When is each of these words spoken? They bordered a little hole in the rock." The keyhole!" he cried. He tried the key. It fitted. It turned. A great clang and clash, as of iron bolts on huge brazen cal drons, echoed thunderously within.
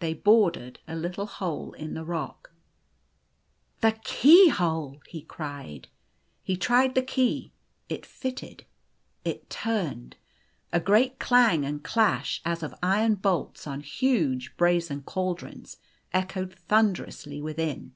They 0.00 0.12
bordered 0.12 0.80
a 0.86 0.94
little 0.94 1.24
hole 1.24 1.72
in 1.72 1.94
the 1.94 2.04
rock." 2.04 2.52
The 3.80 3.92
keyhole!" 4.04 5.00
he 5.08 5.22
cried. 5.22 5.88
He 6.42 6.58
tried 6.58 6.94
the 6.94 7.00
key. 7.00 7.54
It 7.88 8.04
fitted. 8.04 8.66
It 9.24 9.48
turned. 9.48 10.16
A 10.74 10.78
great 10.78 11.18
clang 11.18 11.64
and 11.64 11.82
clash, 11.82 12.42
as 12.44 12.62
of 12.62 12.74
iron 12.82 13.14
bolts 13.14 13.66
on 13.66 13.80
huge 13.80 14.54
brazen 14.58 15.04
cal 15.04 15.32
drons, 15.34 15.78
echoed 16.12 16.52
thunderously 16.54 17.40
within. 17.40 17.94